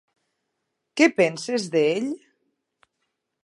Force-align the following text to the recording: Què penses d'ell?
Què 1.01 1.09
penses 1.21 1.69
d'ell? 1.77 2.11